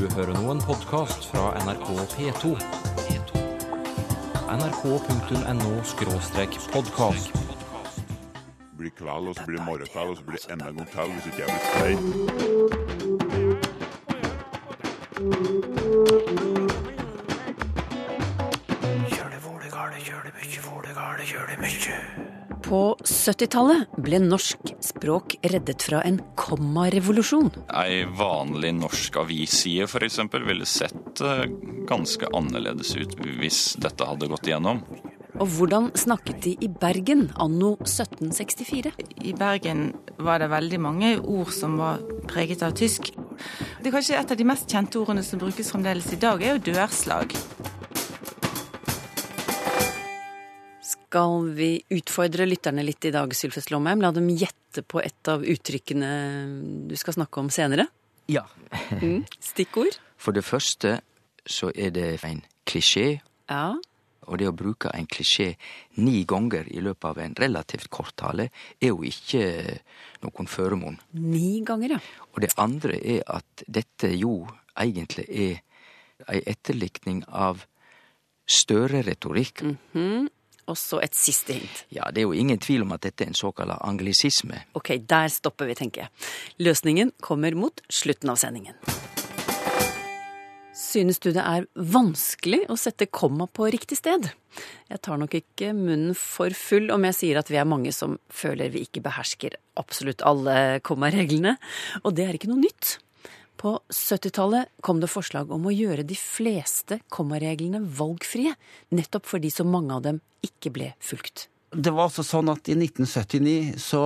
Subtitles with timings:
[0.00, 2.56] Du hører nå en podkast fra NRK P2.
[4.54, 7.28] nrk.no-podkast.
[8.78, 11.40] blir kveld, og så blir morgenkveld, og så blir enda en gang til hvis ikke
[11.44, 11.98] jeg blir streit.
[23.10, 27.50] 70-tallet ble norsk språk reddet fra en kommarevolusjon.
[27.82, 30.20] Ei vanlig norsk avisside f.eks.
[30.46, 31.46] ville sett eh,
[31.90, 34.84] ganske annerledes ut hvis dette hadde gått igjennom.
[35.40, 38.92] Og hvordan snakket de i Bergen anno 1764?
[39.24, 39.86] I Bergen
[40.20, 43.12] var det veldig mange ord som var preget av tysk.
[43.80, 46.58] Det er kanskje Et av de mest kjente ordene som brukes fremdeles i dag, er
[46.58, 47.32] jo dørslag.
[51.10, 53.98] Skal vi utfordre lytterne litt i dag, Sylfest Lomheim?
[53.98, 56.10] La dem gjette på et av uttrykkene
[56.86, 57.88] du skal snakke om senere?
[58.30, 58.44] Ja.
[58.94, 59.24] Mm.
[59.42, 59.96] Stikkord?
[60.22, 61.00] For det første
[61.42, 63.18] så er det en klisjé,
[63.50, 63.74] Ja.
[64.28, 65.56] og det å bruke en klisjé
[65.98, 68.46] ni ganger i løpet av en relativt kort tale
[68.78, 69.80] er jo ikke
[70.22, 71.00] noen føremål.
[71.18, 72.00] Ni ganger, ja.
[72.36, 74.46] Og det andre er at dette jo
[74.78, 75.58] egentlig er
[76.30, 77.66] ei etterlikning av
[78.46, 79.64] Støre-retorikk.
[80.70, 81.84] Og så et siste hint.
[81.90, 84.62] Ja, det er jo ingen tvil om at dette er en såkalt anglisisme.
[84.78, 86.28] Ok, der stopper vi, tenker jeg.
[86.62, 88.78] Løsningen kommer mot slutten av sendingen.
[90.80, 94.30] Synes du det er vanskelig å sette komma på riktig sted?
[94.90, 98.16] Jeg tar nok ikke munnen for full om jeg sier at vi er mange som
[98.32, 101.56] føler vi ikke behersker absolutt alle kommareglene,
[102.02, 102.96] og det er ikke noe nytt.
[103.60, 108.54] På 70-tallet kom det forslag om å gjøre de fleste kommareglene valgfrie,
[108.96, 111.50] nettopp fordi så mange av dem ikke ble fulgt.
[111.70, 114.02] Det var altså sånn at I 1979 så,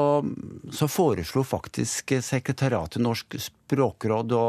[0.74, 4.48] så foreslo faktisk Sekretariatet Norsk språkråd å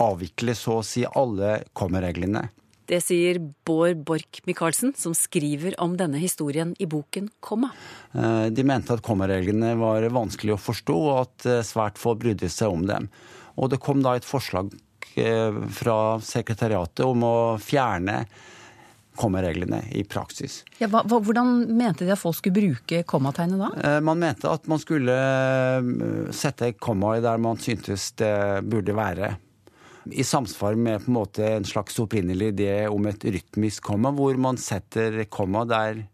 [0.00, 2.46] avvikle så å si alle kommareglene.
[2.90, 7.70] Det sier Bård Borch Michaelsen, som skriver om denne historien i boken Komma.
[8.14, 12.50] Eh, De mente at kommareglene var vanskelig å forstå, og at eh, svært få brydde
[12.50, 13.10] seg om dem.
[13.56, 14.70] Og det kom da et forslag
[15.16, 18.24] eh, fra sekretariatet om å fjerne
[19.20, 20.62] kommareglene i praksis.
[20.78, 23.70] Ja, hva, hvordan mente de at folk skulle bruke kommategnet da?
[23.84, 28.34] Eh, Man mente at man skulle eh, sette kommaet der man syntes det
[28.70, 29.34] burde være.
[30.10, 34.56] I samsvar med på en en slags opprinnelig idé om et rytmisk komma, hvor man
[34.56, 36.06] setter komma der,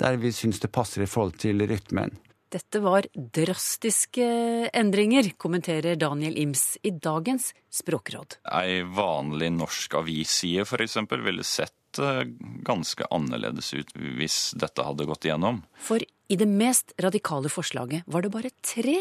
[0.00, 2.10] der vi syns det passer i forhold til rytmen.
[2.54, 4.24] Dette var drastiske
[4.70, 8.36] endringer, kommenterer Daniel Ims i dagens Språkråd.
[8.54, 11.00] Ei vanlig norsk avisside f.eks.
[11.10, 12.22] ville sett eh,
[12.62, 15.64] ganske annerledes ut hvis dette hadde gått igjennom.
[15.74, 19.00] For i det mest radikale forslaget var det bare tre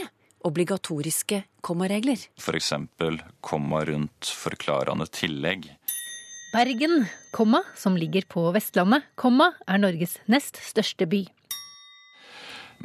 [0.49, 2.25] obligatoriske kommaregler.
[2.41, 2.73] F.eks.
[3.37, 5.69] komma rundt forklarende tillegg.
[6.53, 11.23] Bergen, komma, som ligger på Vestlandet, komma, er Norges nest største by.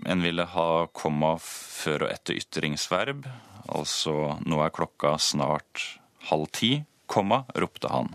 [0.07, 3.27] En ville ha komma før og etter ytringsverb.
[3.69, 5.99] Altså 'nå er klokka snart
[6.31, 8.15] halv ti', komma, ropte han.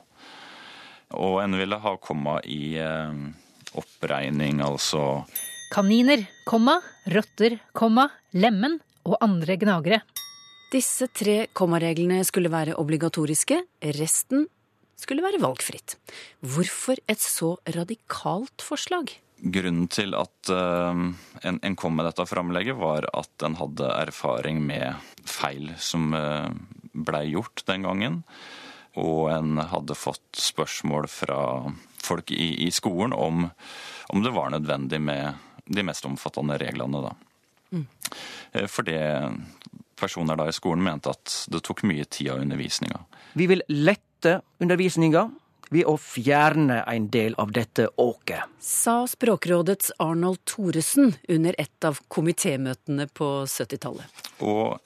[1.14, 3.14] Og en ville ha komma i eh,
[3.78, 5.26] oppregning, altså
[5.74, 6.76] Kaniner, komma,
[7.10, 8.06] rotter, komma,
[8.38, 8.78] lemen
[9.10, 10.04] og andre gnagere.
[10.74, 13.58] Disse tre kommareglene skulle være obligatoriske,
[13.98, 14.46] resten
[14.98, 15.98] skulle være valgfritt.
[16.46, 19.16] Hvorfor et så radikalt forslag?
[19.44, 21.00] Grunnen til at eh,
[21.44, 24.96] en, en kom med dette framlegget, var at en hadde erfaring med
[25.28, 26.48] feil som uh,
[26.94, 28.22] blei gjort den gangen.
[29.00, 31.42] Og en hadde fått spørsmål fra
[32.04, 33.48] folk i, i skolen om,
[34.14, 37.14] om det var nødvendig med de mest omfattende reglene, da.
[38.52, 38.98] Eh, Fordi
[40.00, 43.00] personer da i skolen mente at det tok mye tid av undervisninga.
[43.34, 45.28] Vi vil lette undervisninga
[45.74, 48.46] ved å fjerne en del av dette åket.
[48.64, 54.24] Sa Språkrådets Arnold Thoresen under et av komitémøtene på 70-tallet.
[54.46, 54.78] Og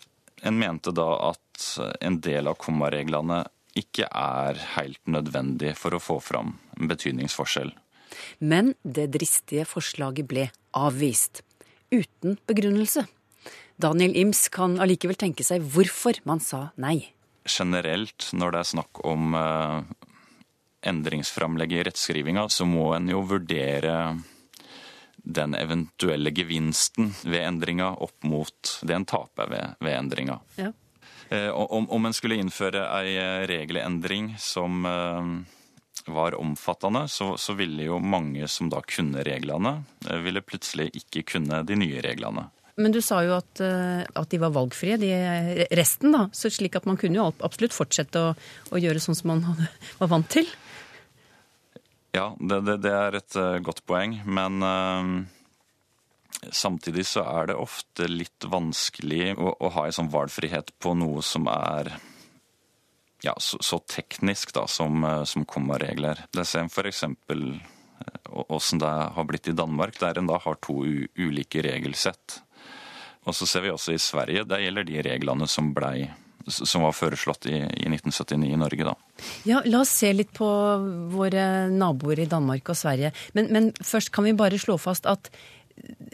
[0.47, 1.67] en mente da at
[2.01, 3.43] en del av kommareglene
[3.77, 7.73] ikke er helt nødvendig for å få fram en betydningsforskjell.
[8.39, 10.47] Men det dristige forslaget ble
[10.77, 11.43] avvist.
[11.93, 13.05] Uten begrunnelse.
[13.77, 17.13] Daniel Ims kan allikevel tenke seg hvorfor man sa nei.
[17.47, 19.37] Generelt, når det er snakk om
[20.81, 24.19] eh, endringsframlegg i rettskrivinga, så må en jo vurdere
[25.27, 30.39] den eventuelle gevinsten ved endringa opp mot det en taper ved, ved endringa.
[30.55, 30.71] Ja.
[31.29, 35.31] Eh, Om, om en skulle innføre ei eh, regelendring som eh,
[36.07, 39.81] var omfattende, så, så ville jo mange som da kunne reglene,
[40.23, 42.45] ville plutselig ikke kunne de nye reglene.
[42.77, 45.09] Men du sa jo at, at de var valgfrie, de,
[45.75, 46.27] resten, da.
[46.29, 48.35] Så slik at man kunne jo absolutt fortsette å,
[48.69, 49.41] å gjøre sånn som man
[49.97, 50.45] var vant til.
[52.11, 54.19] Ja, det, det, det er et uh, godt poeng.
[54.25, 55.25] Men uh,
[56.49, 61.23] samtidig så er det ofte litt vanskelig å, å ha en sånn valgfrihet på noe
[61.25, 61.93] som er
[63.25, 66.25] ja, så, så teknisk da, som, uh, som kommaregler.
[66.33, 67.57] Det ser for eksempel
[68.27, 70.83] åssen det har blitt i Danmark, der en da har to
[71.17, 72.41] ulike regelsett.
[73.27, 76.07] Og så ser vi også i Sverige, der gjelder de reglene som blei
[76.47, 78.95] som var foreslått i, i, 1979 i Norge, da.
[79.49, 80.47] Ja, La oss se litt på
[81.13, 83.13] våre naboer i Danmark og Sverige.
[83.37, 85.31] Men, men først kan vi bare slå fast at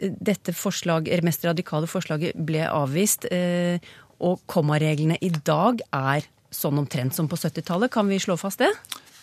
[0.04, 3.30] dette forslag, mest radikale forslaget ble avvist.
[3.32, 3.80] Eh,
[4.24, 7.92] og kommareglene i dag er sånn omtrent som på 70-tallet.
[7.92, 8.72] Kan vi slå fast det?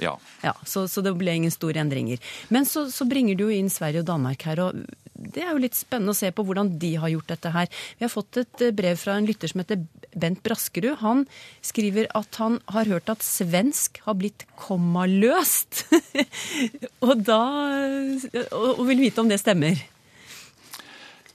[0.00, 0.16] Ja.
[0.44, 2.20] ja så, så, det ble ingen store endringer.
[2.48, 4.82] Men så, så, bringer du jo inn Sverige og Danmark her, og
[5.20, 7.68] det er jo litt spennende å se på hvordan de har gjort dette her.
[7.98, 9.84] Vi har fått et eh, brev fra en lytter som heter
[10.16, 10.96] Bent Braskerud.
[11.04, 11.26] Han
[11.64, 15.84] skriver at han har hørt at svensk har blitt kommaløst.
[17.06, 17.40] og da
[18.56, 19.78] Og vil vite om det stemmer.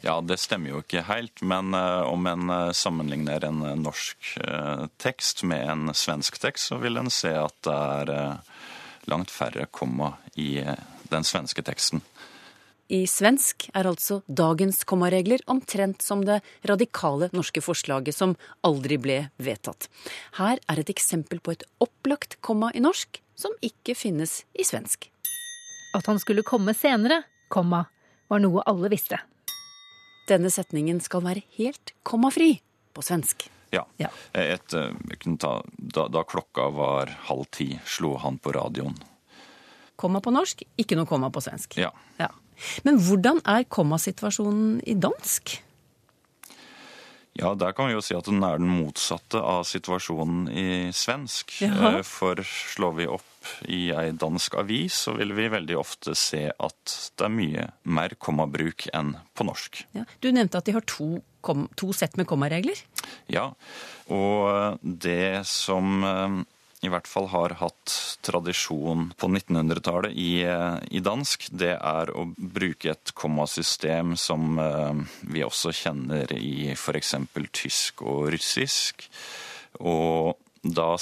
[0.06, 4.36] Ja, det stemmer jo ikke helt, men uh, om en uh, sammenligner en norsk
[5.02, 8.12] tekst med en svensk tekst, så vil en se at det er
[9.12, 10.60] langt færre komma i
[11.12, 12.02] den svenske teksten.
[12.86, 16.38] I svensk er altså dagens kommaregler omtrent som det
[16.70, 19.88] radikale norske forslaget som aldri ble vedtatt.
[20.38, 25.10] Her er et eksempel på et opplagt komma i norsk som ikke finnes i svensk.
[25.98, 27.88] At han skulle komme senere, komma,
[28.30, 29.18] var noe alle visste.
[30.30, 32.60] Denne setningen skal være helt kommafri
[32.94, 33.50] på svensk.
[33.74, 33.84] Ja.
[34.02, 34.12] ja.
[34.34, 38.96] Et, eh, ta, da, da, klokka var halv ti, slo han på radioen.
[39.96, 41.78] Komma på norsk, ikke noe komma på svensk.
[41.80, 41.92] Ja.
[42.20, 42.32] ja.
[42.88, 45.60] Men hvordan er kommasituasjonen i dansk?
[47.36, 51.58] Ja, der kan vi jo si at den er den motsatte av situasjonen i svensk.
[51.66, 51.98] Ja.
[51.98, 56.48] Eh, for slår vi opp i ei dansk avis, så vil vi veldig ofte se
[56.50, 59.84] at det er mye mer kommabruk enn på norsk.
[59.98, 60.06] Ja.
[60.24, 61.20] Du nevnte at de har to,
[61.76, 62.80] to sett med kommaregler?
[63.32, 63.50] Ja,
[64.12, 66.44] og det som eh,
[66.86, 67.94] i hvert fall har hatt
[68.26, 75.04] tradisjon på 1900-tallet i, eh, i, dansk, det er å bruke et kommasystem som eh,
[75.34, 77.16] vi også kjenner i f.eks.
[77.56, 79.08] tysk og russisk.
[79.82, 80.98] Og da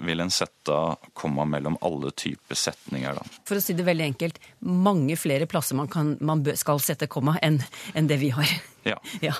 [0.00, 0.76] vil en sette
[1.18, 3.14] komma mellom alle typer setninger.
[3.18, 3.24] Da.
[3.48, 7.36] For å si det veldig enkelt, mange flere plasser man, kan, man skal sette komma
[7.42, 7.58] enn,
[7.94, 8.52] en det vi har.
[8.86, 9.00] Ja.
[9.20, 9.34] ja.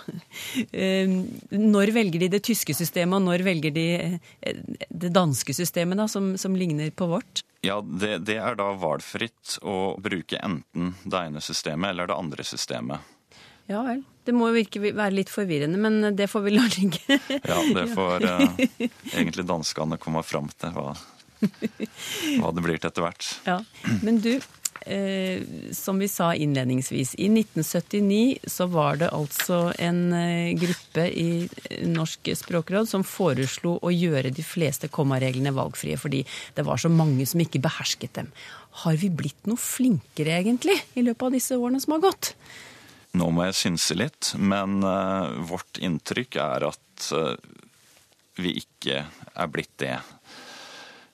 [0.73, 1.23] Ehm,
[1.55, 4.59] når velger de det tyske systemet, og når velger de eh,
[4.91, 7.45] det danske systemet, da, som, som ligner på vårt?
[7.63, 12.47] Ja, det, det er da valgfritt å bruke enten det ene systemet eller det andre
[12.47, 13.17] systemet.
[13.71, 14.03] Ja vel.
[14.27, 17.19] Det må jo virke være litt forvirrende, men det får vi la ligge.
[17.51, 18.63] ja, det får eh,
[19.17, 20.95] egentlig danskene komme fram til hva,
[21.41, 23.29] hva det blir til etter hvert.
[23.49, 23.61] Ja,
[24.05, 24.33] Men du,
[24.85, 25.41] eh,
[25.77, 31.29] som vi sa innledningsvis, i 1979 så var det altså en eh, gruppe i
[31.89, 36.25] Norsk språkråd som foreslo å gjøre de fleste kommareglene valgfrie, fordi
[36.59, 38.35] det var så mange som ikke behersket dem.
[38.83, 42.35] Har vi blitt noe flinkere, egentlig, i løpet av disse årene som har gått?
[43.19, 47.35] Nå må jeg synse litt, men uh, vårt inntrykk er at uh,
[48.39, 49.97] vi ikke er blitt det.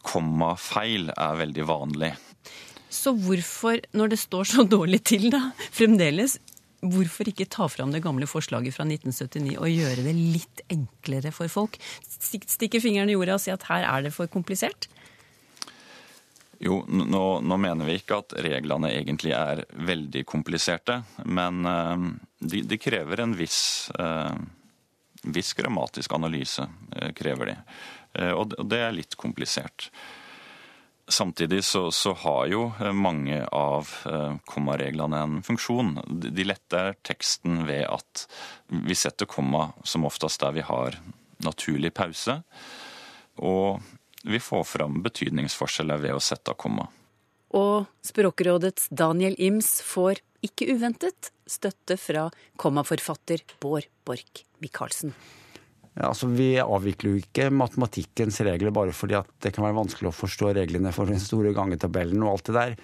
[0.06, 2.12] Kommafeil er veldig vanlig.
[2.92, 5.40] Så hvorfor, når det står så dårlig til da,
[5.74, 6.36] fremdeles,
[6.86, 11.50] hvorfor ikke ta fram det gamle forslaget fra 1979 og gjøre det litt enklere for
[11.52, 11.80] folk?
[12.06, 14.88] Stikke fingeren i jorda og si at her er det for komplisert?
[16.58, 22.06] Jo, nå, nå, mener vi ikke at reglene egentlig er veldig kompliserte, men uh,
[22.38, 24.36] de, de, krever en viss, eh,
[25.24, 26.64] viss grammatisk analyse.
[26.96, 27.56] Eh, krever de.
[28.36, 29.90] og det er litt komplisert.
[31.08, 32.62] Samtidig så, så har jo
[32.96, 33.90] mange av
[34.48, 35.92] kommareglene en funksjon.
[36.08, 38.24] De letter teksten ved at
[38.68, 40.98] vi setter komma som oftest der vi har
[41.44, 42.40] naturlig pause.
[43.38, 43.84] Og
[44.26, 46.88] vi får fram betydningsforskjeller ved å sette komma.
[47.54, 52.26] Og Språkrådets Daniel Ims får, ikke uventet, støtte fra
[52.58, 55.14] kommaforfatter Bård Borch Michaelsen.
[55.96, 60.10] Ja, altså Vi avvikler jo ikke matematikkens regler bare fordi at det kan være vanskelig
[60.10, 62.74] å forstå reglene for den store gangetabellen og alt det der.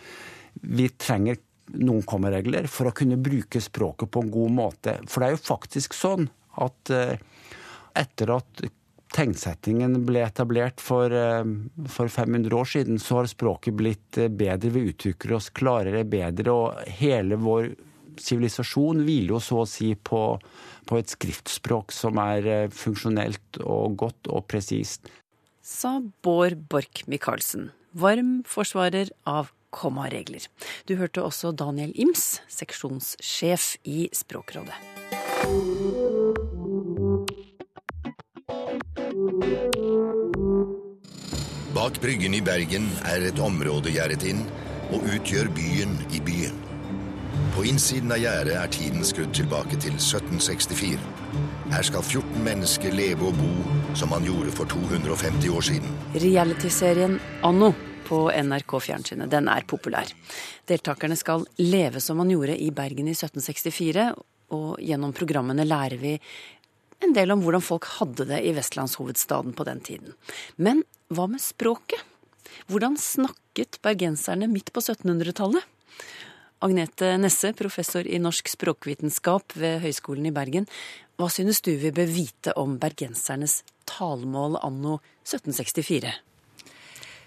[0.63, 1.43] Vi trenger
[1.83, 4.97] noen kommaregler for å kunne bruke språket på en god måte.
[5.09, 6.31] For det er jo faktisk sånn
[6.63, 7.19] at eh,
[7.99, 8.65] etter at
[9.13, 11.45] tegnsettingen ble etablert for, eh,
[11.89, 14.73] for, 500 år siden, så har språket blitt eh, bedre.
[14.73, 17.73] Vi utvikler oss klarere, bedre, og hele vår
[18.21, 20.23] sivilisasjon hviler jo så å si på,
[20.89, 25.11] på et skriftspråk som er eh, funksjonelt og godt og presist.
[25.63, 30.49] Sa Bård Borch Michaelsen, varm forsvarer av kommaregler.
[30.89, 34.77] Du hørte også Daniel Ims, seksjonssjef i Språkrådet.
[41.73, 44.43] Bak Bryggen i Bergen er et område gjerdet inn
[44.93, 46.59] og utgjør byen i byen.
[47.55, 50.99] På innsiden av gjerdet er tiden skrudd tilbake til 1764.
[51.73, 55.97] Her skal 14 mennesker leve og bo som man gjorde for 250 år siden.
[56.13, 57.73] Realityserien Anno
[58.05, 60.13] på NRK Fjernsynet, den er populær.
[60.69, 64.11] Deltakerne skal leve som man gjorde i Bergen i 1764,
[64.53, 66.19] og gjennom programmene lærer vi
[67.03, 70.17] en del om hvordan folk hadde det i vestlandshovedstaden på den tiden.
[70.57, 70.83] Men
[71.13, 72.01] hva med språket?
[72.71, 75.65] Hvordan snakket bergenserne midt på 1700-tallet?
[76.63, 80.69] Agnete Nesse, professor i norsk språkvitenskap ved Høgskolen i Bergen.
[81.19, 86.13] Hva synes du vi bør vite om bergensernes talemål anno 1764?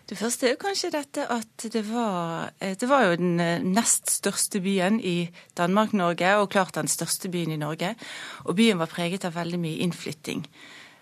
[0.06, 3.64] Det første er jo kanskje dette at det var, eh, det var jo den eh,
[3.66, 7.96] nest største byen i Danmark-Norge, og klart den største byen i Norge.
[8.46, 10.46] Og byen var preget av veldig mye innflytting.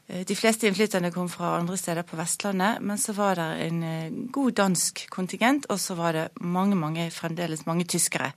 [0.08, 3.84] Eh, de fleste innflytterne kom fra andre steder på Vestlandet, men så var det en
[4.32, 8.32] god dansk kontingent, og så var det mange, mange, fremdeles mange tyskere.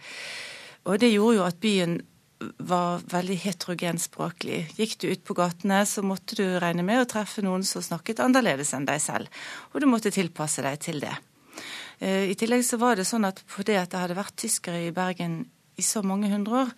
[0.90, 2.00] Og det gjorde jo at byen
[2.58, 4.66] var veldig heterogen språklig.
[4.76, 8.20] Gikk du ut på gatene, så måtte du regne med å treffe noen som snakket
[8.24, 9.32] annerledes enn deg selv,
[9.72, 11.14] og du måtte tilpasse deg til det.
[11.98, 14.94] Eh, I tillegg så var det sånn at fordi at det hadde vært tyskere i
[14.94, 15.44] Bergen
[15.76, 16.72] i så mange hundre år,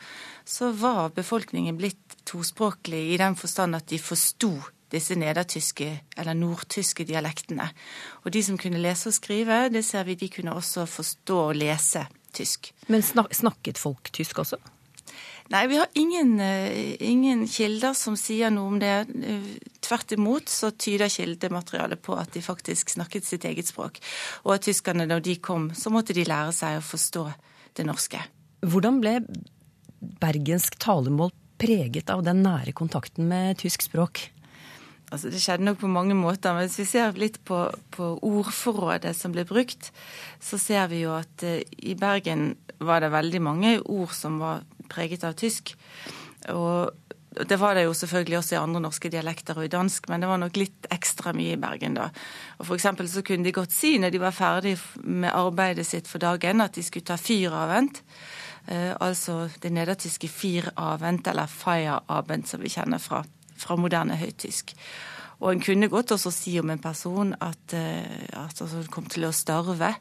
[0.46, 4.52] så var befolkningen blitt tospråklig i den forstand at de forsto
[4.90, 7.68] disse nedertyske eller nordtyske dialektene.
[8.24, 11.58] Og de som kunne lese og skrive, det ser vi, de kunne også forstå og
[11.60, 12.72] lese tysk.
[12.88, 14.58] Men snakket folk tysk også?
[15.48, 19.06] Nei, vi har ingen, eh, ingen, kilder som sier noe om det.
[19.24, 19.46] Eh,
[19.80, 23.98] tvert imot så tyder kildematerialet på at de faktisk snakket sitt eget språk.
[24.44, 27.24] Og at tyskerne, når de kom, så måtte de lære seg å forstå
[27.74, 28.20] det norske.
[28.60, 29.22] Hvordan ble
[30.20, 34.28] bergensk talemål preget av den nære kontakten med tysk språk?
[35.08, 37.62] Altså, det skjedde nok på mange måter, men hvis vi ser litt på,
[37.96, 39.88] på ordforrådet som ble brukt,
[40.44, 42.50] så ser vi jo at uh, i Bergen
[42.84, 45.74] var det veldig mange ord som var preget av tysk.
[46.54, 46.90] Og
[47.46, 50.30] det var det jo selvfølgelig også i andre norske dialekter og i dansk, men det
[50.30, 52.08] var nok litt ekstra mye i Bergen da.
[52.58, 56.08] Og For eksempel så kunne de godt si når de var ferdig med arbeidet sitt
[56.08, 58.02] for dagen, at de skulle ta fyravent.
[58.66, 63.22] Eh, altså det nedertyske fyravent, eller feierabend, som vi kjenner fra,
[63.56, 64.74] fra moderne høytysk.
[65.38, 69.28] Og en kunne godt også si om en person at, eh, at altså, kom til
[69.28, 69.94] å starve,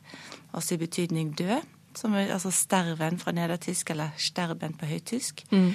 [0.53, 1.59] altså i betydning dø
[1.97, 5.43] som er altså sterven fra nedertysk, eller sterben på høytysk.
[5.51, 5.71] Mm.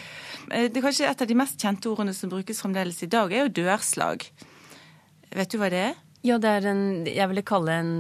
[0.51, 3.33] Eh, det er kanskje Et av de mest kjente ordene som brukes fremdeles i dag,
[3.33, 4.29] er jo dørslag.
[5.33, 5.99] Vet du hva det er?
[6.23, 7.93] Ja, det er en Jeg ville kalle en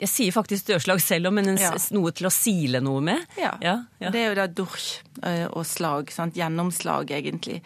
[0.00, 1.74] jeg sier faktisk dørslag selv om, men en, ja.
[1.92, 3.24] noe til å sile noe med.
[3.36, 3.50] Ja.
[3.60, 4.08] ja, ja.
[4.08, 4.86] Det er jo da durch
[5.20, 6.08] eh, og slag.
[6.14, 6.38] Sant?
[6.40, 7.58] Gjennomslag, egentlig.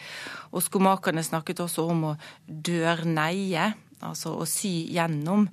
[0.50, 3.68] Og skomakerne snakket også om å dørneie,
[4.02, 5.46] altså å sy gjennom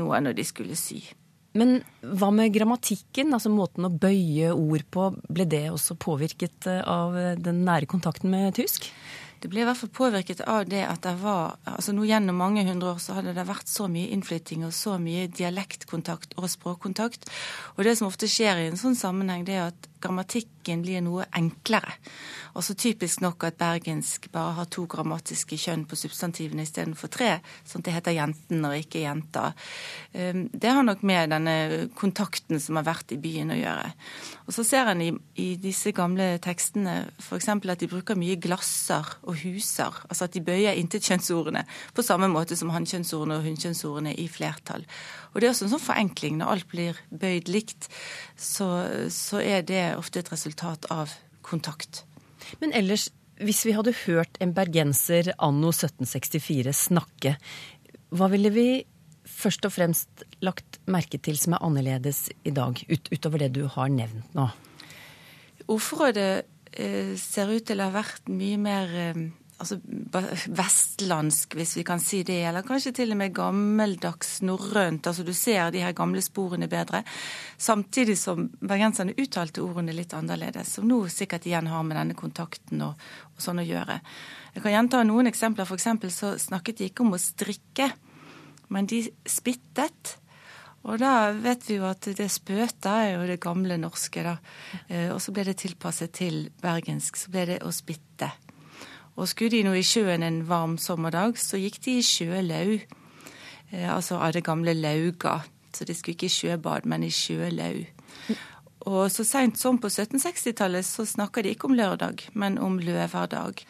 [0.00, 1.02] noe når de skulle sy.
[1.58, 6.80] Men hva med grammatikken, altså måten å bøye ord på, ble det også påvirket eh,
[6.88, 8.88] av den nære kontakten med tysk?
[9.42, 12.62] Det ble i hvert fall påvirket av det at det var altså nå Gjennom mange
[12.66, 17.26] hundre år så hadde det vært så mye innflytting og så mye dialektkontakt og språkkontakt.
[17.74, 21.26] Og det som ofte skjer i en sånn sammenheng, det er at grammatikken blir noe
[21.36, 21.94] enklere.
[22.52, 27.30] Og så typisk nok at bergensk bare har to grammatiske kjønn på substantivene istedenfor tre,
[27.64, 29.44] sånn at det heter jenten og ikke jenta.
[30.12, 31.56] Ehm, det har nok med denne
[31.96, 33.88] kontakten som har vært i byen å gjøre.
[34.46, 37.48] Og så ser en i, i disse gamle tekstene f.eks.
[37.48, 40.02] at de bruker mye glasser og huser.
[40.10, 41.64] Altså at de bøyer intetkjønnsordene
[41.96, 44.84] på samme måte som hannkjønnsordene og hunnkjønnsordene i flertall.
[45.32, 46.38] Og det er også en sånn forenkling.
[46.40, 47.88] Når alt blir bøyd likt,
[48.36, 48.68] så,
[49.12, 51.12] så er det ofte et resultat av
[51.46, 52.04] kontakt.
[52.62, 53.08] Men ellers,
[53.42, 57.36] hvis vi hadde hørt en bergenser anno 1764 snakke,
[58.12, 58.66] hva ville vi
[59.28, 63.64] først og fremst lagt merke til som er annerledes i dag, ut, utover det du
[63.70, 64.48] har nevnt nå?
[65.70, 66.42] Ordforrådet
[66.74, 69.22] eh, ser ut til å ha vært mye mer eh,
[69.62, 69.78] altså
[70.52, 75.06] vestlandsk, hvis vi kan si det, eller kanskje til og med gammeldags norrønt.
[75.06, 77.02] Altså du ser de her gamle sporene bedre.
[77.56, 82.82] Samtidig som bergenserne uttalte ordene litt annerledes, som nå sikkert igjen har med denne kontakten
[82.88, 84.00] og, og sånn å gjøre.
[84.56, 85.70] Jeg kan gjenta noen eksempler.
[85.72, 87.92] Eksempel så snakket de ikke om å strikke,
[88.72, 90.16] men de spyttet.
[90.82, 94.34] Og da vet vi jo at det spøta er jo det gamle norske, da.
[94.88, 97.20] Eh, og så ble det tilpasset til bergensk.
[97.20, 98.32] Så ble det å spytte.
[99.16, 102.78] Og skulle de nå i sjøen en varm sommerdag, så gikk de i sjølau.
[103.72, 105.40] Eh, altså av det gamle lauga.
[105.72, 107.84] Så de skulle ikke i sjøbad, men i sjølau.
[108.88, 113.62] Og så seint som på 1760-tallet så snakka de ikke om lørdag, men om løverdag.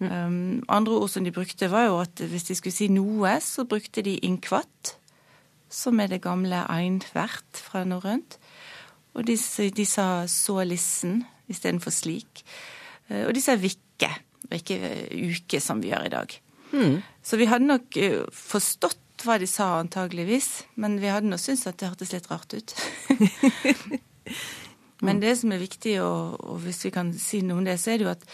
[0.00, 3.66] Um, andre ord som de brukte, var jo at hvis de skulle si noe, så
[3.68, 4.96] brukte de inkvatt,
[5.72, 8.38] som er det gamle einvert fra norrønt.
[9.16, 9.36] Og de,
[9.76, 12.44] de sa sålissen istedenfor slik.
[13.10, 14.10] Uh, og de sa vikke,
[14.48, 14.78] og ikke
[15.12, 16.36] uke, som vi gjør i dag.
[16.72, 16.96] Mm.
[17.22, 21.68] Så vi hadde nok uh, forstått hva de sa, antageligvis, men vi hadde nå syntes
[21.70, 22.74] at det hørtes litt rart ut.
[25.06, 27.94] men det som er viktig, og, og, hvis vi kan si noe om det, så
[27.94, 28.26] er det jo at,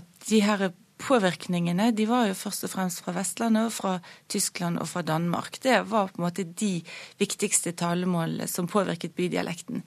[0.00, 0.70] at de her
[1.02, 3.94] påvirkningene de var jo først og fremst fra Vestlandet, og fra
[4.30, 5.58] Tyskland og fra Danmark.
[5.62, 6.74] Det var på en måte de
[7.20, 9.82] viktigste talemålene som påvirket bydialekten.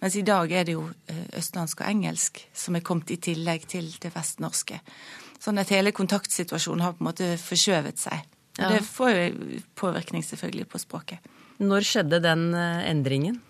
[0.00, 3.64] Mens i dag er det jo eh, østlandsk og engelsk som er kommet i tillegg
[3.70, 4.80] til det vestnorske.
[5.40, 8.26] Sånn at hele kontaktsituasjonen har på en måte forskjøvet seg.
[8.56, 11.32] Og det får jo påvirkning selvfølgelig på språket.
[11.60, 13.40] Når skjedde den eh, endringen?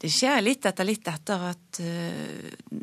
[0.00, 2.78] Det skjer litt etter litt etter at eh,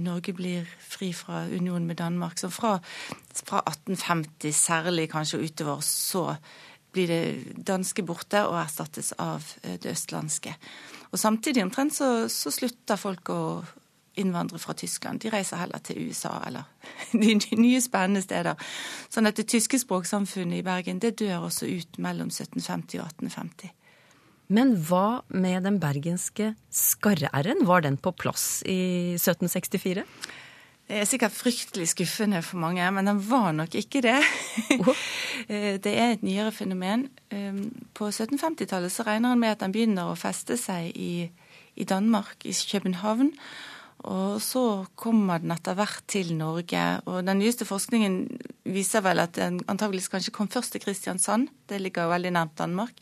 [0.00, 2.40] Norge blir fri fra unionen med Danmark.
[2.40, 2.78] Så fra,
[3.44, 6.24] fra 1850 særlig kanskje og utover, så
[6.96, 10.54] blir det danske borte og erstattes av det østlandske.
[11.12, 13.40] Og samtidig omtrent så, så slutter folk å
[14.16, 15.20] innvandre fra Tyskland.
[15.20, 16.64] De reiser heller til USA eller
[17.12, 18.56] de nye spennende steder.
[19.12, 23.74] Sånn at det tyske språksamfunnet i Bergen det dør også ut mellom 1750 og 1850.
[24.56, 27.64] Men hva med den bergenske skarre-r-en?
[27.66, 30.04] Var den på plass i 1764?
[30.86, 34.18] Det er sikkert fryktelig skuffende for mange, men den var nok ikke det.
[35.46, 37.04] Eh, det er et nyere fenomen.
[37.30, 41.28] Um, På 1750-tallet så regner han med at den begynner å feste seg i,
[41.76, 43.30] i Danmark, i København.
[44.10, 46.82] Og så kommer den etter hvert til Norge.
[47.06, 48.18] Og den nyeste forskningen
[48.64, 51.52] viser vel at den antageligvis kanskje kom først til Kristiansand.
[51.68, 52.96] Det ligger jo veldig nærmt Danmark.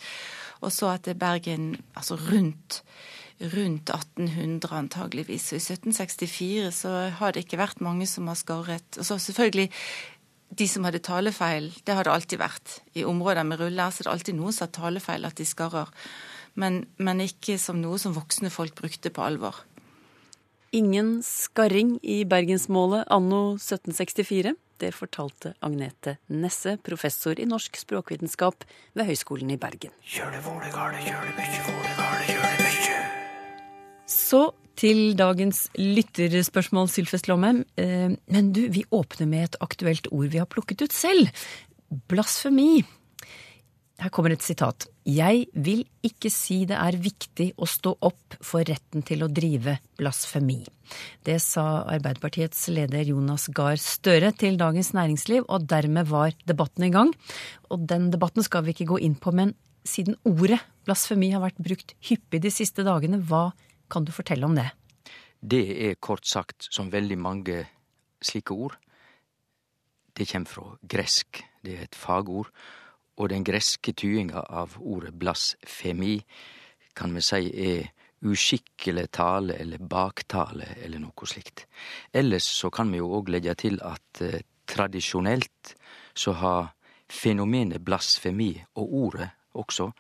[0.61, 2.83] Og så at det er Bergen altså rundt,
[3.41, 5.51] rundt 1800 antageligvis.
[5.53, 8.99] Og i 1764 så har det ikke vært mange som har skarret.
[8.99, 9.71] Og så selvfølgelig
[10.55, 12.79] de som hadde talefeil, det har det alltid vært.
[12.95, 15.91] I områder med ruller så er det alltid noen som har talefeil, at de skarrer.
[16.55, 19.65] Men, men ikke som noe som voksne folk brukte på alvor.
[20.75, 24.55] Ingen skarring i bergensmålet anno 1764.
[24.83, 28.67] Det fortalte Agnete Nesse, professor i norsk språkvitenskap
[28.99, 29.95] ved Høgskolen i Bergen.
[34.07, 37.65] Så til dagens lytterspørsmål, Sylfest Lomheim.
[37.79, 41.31] Eh, Men du, vi åpner med et aktuelt ord vi har plukket ut selv.
[42.09, 42.85] Blasfemi.
[44.03, 44.89] Her kommer et sitat.
[45.07, 49.77] Jeg vil ikke si det er viktig å stå opp for retten til å drive
[49.97, 50.65] blasfemi.
[51.23, 56.91] Det sa Arbeiderpartiets leder Jonas Gahr Støre til Dagens Næringsliv, og dermed var debatten i
[56.91, 57.15] gang.
[57.71, 59.55] Og den debatten skal vi ikke gå inn på, men
[59.87, 63.53] siden ordet blasfemi har vært brukt hyppig de siste dagene, hva
[63.95, 64.71] kan du fortelle om det?
[65.39, 67.61] Det er kort sagt, som veldig mange
[68.25, 68.79] slike ord,
[70.17, 71.43] det kommer fra gresk.
[71.65, 72.51] Det er et fagord.
[73.17, 76.19] Og den greske tyinga av ordet blasfemi
[76.95, 77.91] kan vi si er
[78.25, 81.67] uskikkelig tale eller baktale eller noe slikt.
[82.15, 85.75] Ellers så kan vi jo òg legge til at eh, tradisjonelt
[86.15, 86.73] så har
[87.11, 89.91] fenomenet blasfemi og ordet også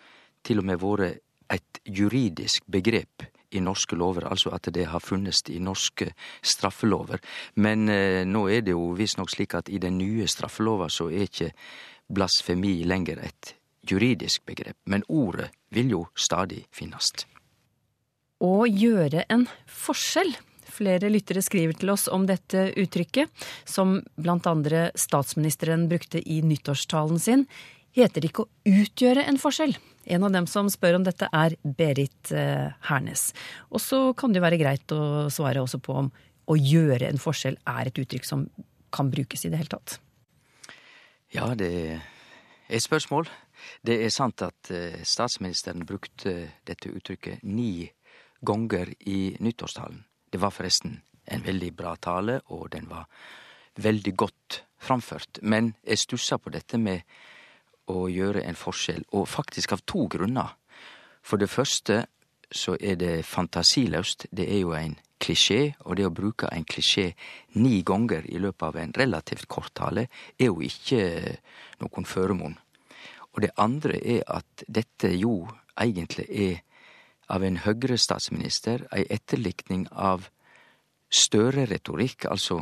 [0.47, 1.21] til og med vært
[1.53, 6.11] et juridisk begrep i norske lover, altså at det har funnes i norske
[6.43, 7.23] straffelover.
[7.55, 11.29] Men eh, nå er det jo visstnok slik at i den nye straffelova så er
[11.29, 11.53] ikke
[12.15, 13.55] blasfemi lenger et
[13.89, 17.13] juridisk begrep, men ordet vil jo stadig finnes.
[18.45, 20.35] Å gjøre en forskjell.
[20.75, 23.31] Flere lyttere skriver til oss om dette uttrykket,
[23.69, 27.45] som blant andre statsministeren brukte i nyttårstalen sin.
[27.95, 29.77] Heter det ikke å utgjøre en forskjell?
[30.11, 33.29] En av dem som spør om dette, er Berit eh, Hernes.
[33.71, 36.11] Og så kan det jo være greit å svare også på om
[36.51, 38.49] å gjøre en forskjell er et uttrykk som
[38.95, 39.99] kan brukes i det hele tatt.
[41.35, 42.03] Ja, det er
[42.69, 43.31] et spørsmål.
[43.87, 46.35] Det er sant at eh, statsministeren brukte
[46.67, 47.87] dette uttrykket ni
[48.45, 50.03] ganger i nyttårstalen.
[50.31, 50.99] Det var forresten
[51.31, 53.07] en veldig bra tale, og den var
[53.81, 55.41] veldig godt framført.
[55.43, 57.07] Men jeg stussa på dette med
[57.91, 60.57] å gjøre en forskjell, og faktisk av to grunner.
[61.25, 62.05] For det første
[62.55, 64.27] så er det fantasiløst.
[64.31, 67.13] Det er jo en klisjé, og det å bruke en klisjé
[67.61, 70.07] ni ganger i løpet av en relativt kort tale
[70.39, 71.39] er jo ikke
[71.81, 72.55] noen føremål.
[73.35, 75.49] Og det andre er at dette jo
[75.81, 76.63] egentlig er
[77.33, 80.29] av en Høyre-statsminister ei etterlikning av
[81.15, 82.61] Støre-retorikk, altså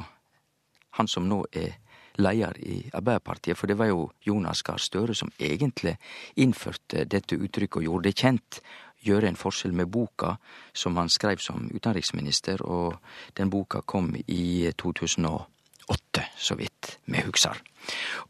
[0.98, 1.78] han som nå er
[2.18, 5.96] leder i Arbeiderpartiet, for det var jo Jonas Gahr Støre som egentlig
[6.36, 8.60] innførte dette uttrykket og gjorde det kjent.
[9.02, 10.36] Gjøre en forskjell med boka
[10.74, 12.98] som han skrev som utenriksminister, og
[13.38, 17.58] den boka kom i 2008, så vidt vi husker.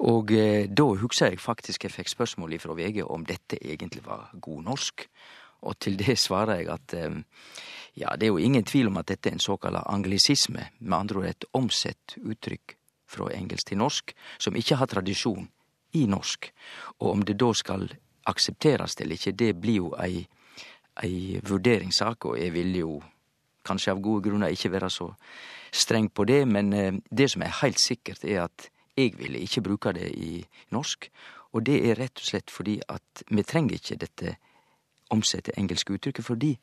[0.09, 4.31] Og eh, da husker jeg faktisk jeg fikk spørsmål fra VG om dette egentlig var
[4.33, 5.07] god norsk.
[5.63, 7.21] Og til det svarer jeg at eh,
[8.01, 11.21] ja, det er jo ingen tvil om at dette er en såkalla anglisisme, med andre
[11.21, 12.79] ord et omsett uttrykk
[13.13, 15.49] fra engelsk til norsk, som ikke har tradisjon
[15.99, 16.51] i norsk.
[17.01, 17.89] Og om det da skal
[18.29, 20.27] aksepterast eller ikke, det blir jo ei,
[21.03, 23.01] ei vurderingssak, og jeg vil jo
[23.67, 25.13] kanskje av gode grunner ikke være så
[25.73, 29.63] streng på det, men eh, det som er heilt sikkert, er at jeg ville ikke
[29.65, 31.09] bruke det i norsk.
[31.53, 34.37] Og det er rett og slett fordi at vi trenger ikke dette
[35.13, 36.57] omsette engelske uttrykket, fordi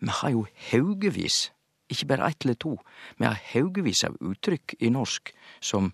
[0.00, 1.52] vi har jo haugevis,
[1.92, 2.76] ikke bare ett eller to,
[3.18, 5.92] vi har haugevis av uttrykk i norsk som,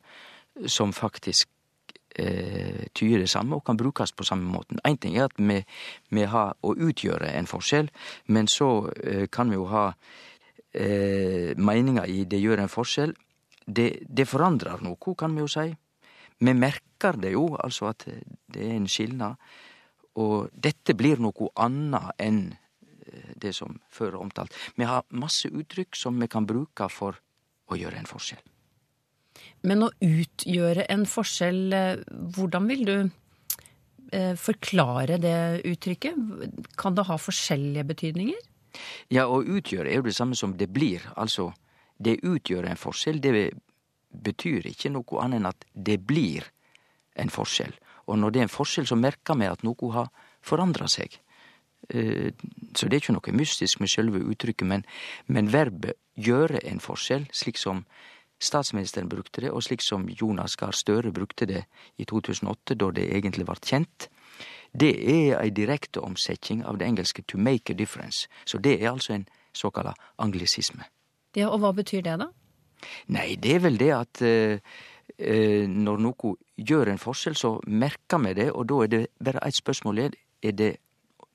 [0.67, 1.49] som faktisk
[2.17, 4.81] eh, tyder det samme og kan brukes på samme måten.
[4.89, 5.61] Én ting er at vi,
[6.11, 7.91] vi, har å utgjøre en forskjell,
[8.27, 9.91] men så eh, kan vi jo ha
[10.73, 13.15] eh, meninga i det gjør en forskjell.
[13.67, 15.69] Det, det forandrer noe, kan vi jo si.
[16.43, 19.39] Vi merker det jo, altså at det er en skilnad.
[20.19, 22.43] Og dette blir noe annet enn
[23.43, 24.57] det som før er omtalt.
[24.79, 27.19] Vi har masse uttrykk som vi kan bruke for
[27.71, 28.43] å gjøre en forskjell.
[29.67, 32.05] Men å utgjøre en forskjell, eh,
[32.37, 32.97] hvordan vil du
[34.13, 36.73] eh, forklare det uttrykket?
[36.79, 38.49] Kan det ha forskjellige betydninger?
[39.13, 41.05] Ja, å utgjøre er jo det samme som det blir.
[41.17, 41.51] Altså,
[41.99, 43.21] det utgjør en forskjell.
[43.23, 43.53] Det
[44.13, 46.49] betyr ikke noe annet enn at det blir
[47.21, 47.75] en forskjell.
[48.11, 50.11] Og når det er en forskjell, så merker vi at noe har
[50.43, 51.15] forandra seg.
[51.91, 52.33] Eh,
[52.77, 54.87] så det er ikke noe mystisk med selve uttrykket, men,
[55.27, 57.85] men verbet gjøre en forskjell, slik som
[58.43, 61.65] statsministeren brukte det, og slik som Jonas Gahr Støre brukte det
[61.99, 64.09] i 2008, da det egentlig vart kjent,
[64.73, 68.27] det er ei direkte omsetning av det engelske 'to make a difference'.
[68.47, 70.85] Så det er altså en såkalla anglisisme.
[71.37, 72.27] Ja, Og hva betyr det, da?
[73.07, 74.59] Nei, det er vel det at eh,
[75.19, 79.47] eh når noe gjør en forskjell, så merker vi det, og da er det bare
[79.47, 80.77] ett spørsmål er det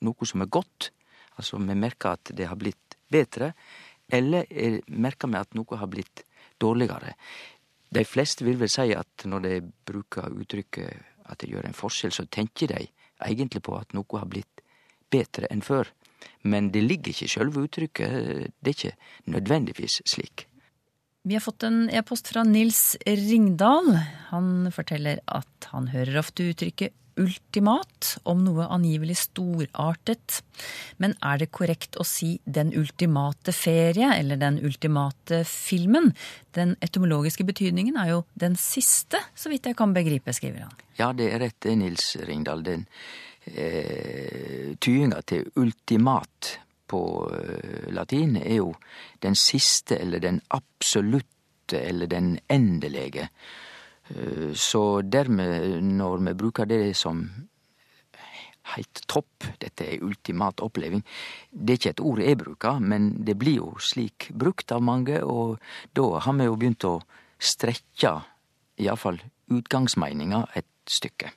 [0.06, 0.92] noe som er godt,
[1.38, 3.54] altså vi merker at det har blitt bedre,
[4.08, 4.48] eller
[4.88, 6.24] merker vi at noe har blitt
[6.62, 7.14] dårligere.
[7.90, 9.54] De fleste vil vel si at når de
[9.88, 12.84] bruker uttrykket at det gjør en forskjell, så tenker de
[13.24, 14.64] egentlig på at noe har blitt
[15.12, 15.90] bedre enn før.
[16.48, 20.48] Men det ligger ikke i sjølve uttrykket, det er ikke nødvendigvis slik.
[21.28, 23.98] Vi har fått en e-post fra Nils Ringdal.
[24.30, 30.42] Han forteller at han hører ofte uttrykket ultimat om noe angivelig storartet.
[31.02, 36.14] Men er det korrekt å si den ultimate ferie eller den ultimate filmen?
[36.58, 40.78] Den etymologiske betydningen er jo den siste, så vidt jeg kan begripe, skriver han.
[40.98, 42.64] Ja, det er rett, Nils Ringdal.
[42.66, 42.88] Den
[43.46, 47.02] eh, tyinga til ultimat på
[47.36, 48.74] eh, latin er jo
[49.24, 53.28] den siste eller den absolutte eller den endelege.
[54.10, 57.24] Eh, så dermed, når vi bruker det som
[58.76, 61.04] heilt topp, dette er ultimat oppleving,
[61.52, 65.22] det er ikke et ord jeg bruker, men det blir jo slik brukt av mange,
[65.24, 65.62] og
[65.96, 66.98] da har vi jo begynt å
[67.40, 68.18] strekke
[68.84, 69.22] iallfall
[69.54, 71.32] utgangsmeninga et stykke.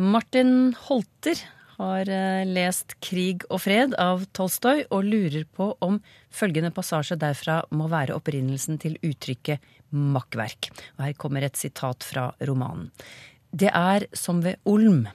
[0.00, 1.40] Martin Holter
[1.80, 5.98] har eh, lest Krig og fred av Tolstoy og lurer på om
[6.34, 10.70] følgende passasje derfra må være opprinnelsen til uttrykket makkverk.
[10.98, 12.90] Og her kommer et sitat fra romanen.
[13.50, 15.06] Det er som ved olm.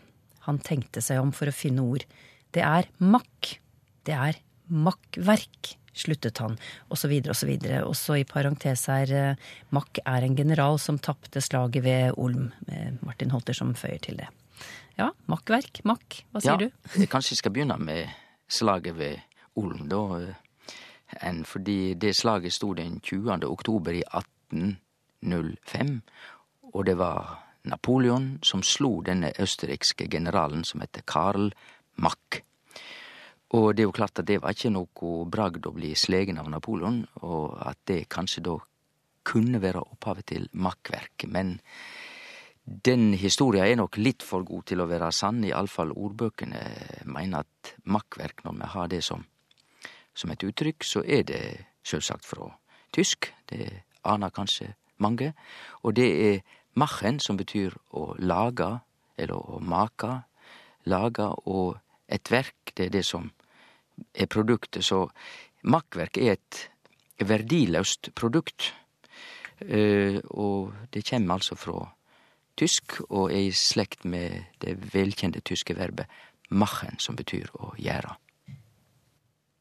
[0.49, 2.04] Han tenkte seg om for å finne ord.
[2.51, 3.56] Det er makk.
[4.06, 6.58] Det er makkverk, sluttet han,
[6.91, 7.86] og så videre og så.
[7.88, 9.13] Også i parentes her,
[9.69, 12.49] makk Mack er en general som tapte slaget ved Olm.
[13.06, 14.28] Martin Holter som føyer til det.
[14.95, 15.81] Ja, makkverk.
[15.84, 16.71] Makk, Hva sier ja, du?
[17.01, 18.08] Jeg kanskje skal begynne med
[18.47, 19.19] slaget ved
[19.60, 20.01] Olm, da.
[20.21, 20.36] Eh,
[21.27, 23.43] enn fordi det slaget sto den 20.
[23.47, 26.01] oktober i 1805,
[26.73, 31.51] og det var Napoleon som slo denne østerrikske generalen som heter Karl
[32.01, 32.43] Mack.
[33.55, 36.49] Og det er jo klart at det var ikke noe bragd å bli slegen av
[36.51, 38.58] Napoleon, og at det kanskje da
[39.25, 41.29] kunne være opphavet til makkverket.
[41.31, 41.60] Men
[42.65, 46.62] den historia er nok litt for god til å være sann, iallfall ordbøkene
[47.06, 49.25] mener at makkverk, når vi har det som,
[50.17, 51.41] som et uttrykk, så er det
[51.86, 52.49] sjølvsagt fra
[52.95, 53.30] tysk.
[53.45, 53.69] Det
[54.06, 55.34] aner kanskje mange.
[55.84, 56.41] Og det er
[56.73, 58.71] machen, som betyr å lage,
[59.17, 60.10] eller å make.
[60.89, 61.78] Lage, og
[62.10, 63.30] et verk, det er det som
[64.13, 64.86] er produktet.
[64.86, 65.06] Så
[65.69, 66.65] makkverk er et
[67.21, 68.73] verdiløst produkt.
[69.62, 71.86] Eh, og det kommer altså fra
[72.60, 76.12] tysk, og er i slekt med det velkjente tyske verbet
[76.50, 78.15] machen, som betyr å gjøre.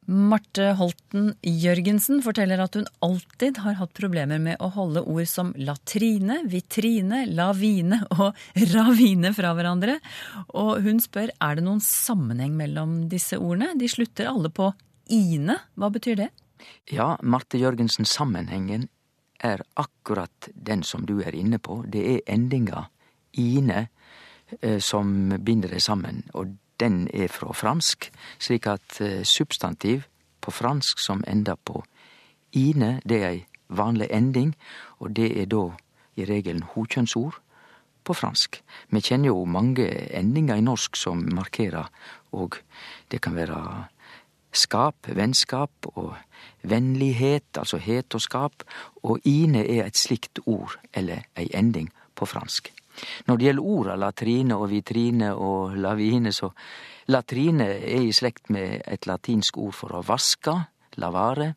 [0.05, 5.55] Marte Holten Jørgensen forteller at hun alltid har hatt problemer med å holde ord som
[5.57, 8.37] latrine, vitrine, lavine og
[8.75, 9.97] ravine fra hverandre.
[10.53, 13.73] Og hun spør er det noen sammenheng mellom disse ordene.
[13.81, 14.69] De slutter alle på
[15.09, 15.57] ine.
[15.73, 16.29] Hva betyr det?
[16.93, 18.91] Ja, Marte Jørgensen, sammenhengen
[19.45, 21.83] er akkurat den som du er inne på.
[21.87, 22.87] Det er endinga
[23.33, 23.87] ine
[24.61, 26.25] eh, som binder det sammen.
[26.33, 30.09] Og den er fra fransk, slik at eh, substantiv
[30.41, 31.85] på fransk som ender på
[32.53, 34.53] ine, det er ei vanlig ending,
[35.01, 35.65] og det er da
[36.17, 37.41] i regelen hokjønnsord
[38.05, 38.61] på fransk.
[38.93, 41.89] Vi kjenner jo mange endinger i norsk som markerer,
[42.33, 42.61] og
[43.11, 43.89] det kan være
[44.57, 46.15] skap, vennskap og
[46.63, 48.65] vennlighet, altså het og skap,
[49.03, 52.71] og ine er et slikt ord eller ei ending på fransk.
[53.27, 56.51] Når det gjelder orda latrine og vitrine og lavine, så
[57.11, 60.55] latrine er i slekt med et latinsk ord for å vaske,
[61.03, 61.55] lavare.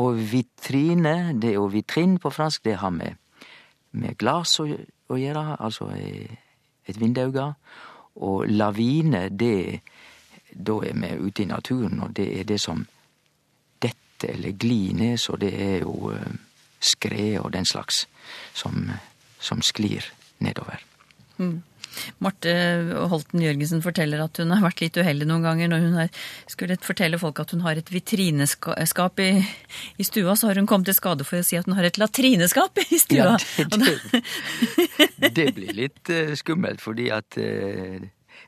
[0.00, 3.18] Og vitrine, det er vitrin på fransk, det har med,
[3.92, 4.66] med glass å,
[5.12, 7.52] å gjøre, altså et vindauge.
[8.24, 9.82] Og lavine, det
[10.54, 12.86] da er vi ute i naturen, og det er det som
[13.82, 16.32] detter eller glir ned, så det er jo uh,
[16.82, 18.06] skred og den slags
[18.54, 18.90] som,
[19.40, 20.06] som sklir
[20.42, 20.82] nedover.
[21.38, 21.62] Mm.
[22.24, 22.52] Marte
[23.10, 26.78] Holten Jørgensen forteller at hun har vært litt uheldig noen ganger når hun har, skulle
[26.80, 29.30] fortelle folk at hun har et vitrineskap i,
[30.00, 32.00] i, stua, så har hun kommet til skade for å si at hun har et
[32.00, 33.36] latrineskap i stua.
[33.36, 33.94] Ja, det,
[35.20, 38.00] det, det blir litt uh, skummelt, fordi at uh,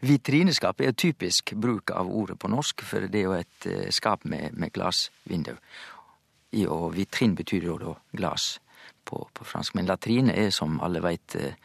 [0.05, 4.25] vitrineskap er typisk bruk av ordet på norsk, for det er jo et uh, skap
[4.29, 5.55] med, med glassvindu.
[6.71, 8.59] Og vitrin betyr jo da glass
[9.05, 9.75] på, på fransk.
[9.75, 11.57] Men latrine er, som alle veit, eh,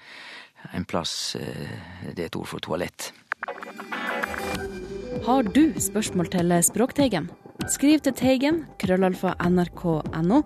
[0.76, 1.76] en plass eh,
[2.16, 3.12] Det er et ord for toalett.
[5.26, 7.30] Har du spørsmål til Språkteigen?
[7.70, 10.42] Skriv til Teigen, krøllalfa nrk.no,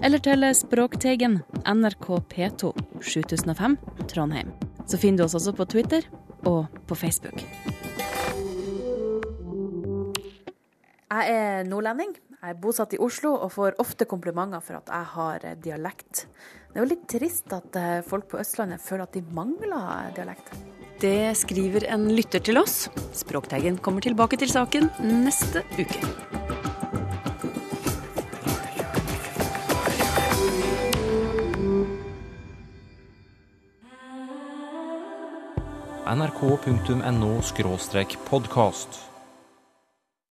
[0.00, 2.72] eller til Språkteigen, NRK P2,
[3.04, 3.76] 7005,
[4.08, 4.50] Trondheim.
[4.88, 6.08] Så finner du oss også på Twitter
[6.48, 7.44] og på Facebook.
[11.14, 12.14] Jeg er nordlending.
[12.44, 16.26] Jeg er bosatt i Oslo og får ofte komplimenter for at jeg har eh, dialekt.
[16.68, 20.52] Det er jo litt trist at eh, folk på Østlandet føler at de mangler dialekt.
[21.00, 22.88] Det skriver en lytter til oss.
[23.16, 24.90] Språkteigen kommer tilbake til saken
[25.24, 26.43] neste uke.
[36.06, 37.42] nrk.no
[38.18, 39.13] podkast.